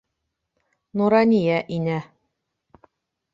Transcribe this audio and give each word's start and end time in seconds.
Нурания 1.01 1.59
инә. 1.77 1.99